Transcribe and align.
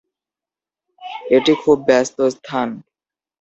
এটি 1.31 1.53
খুব 1.63 1.77
ব্যস্ত 1.87 2.17
স্থান। 2.35 2.67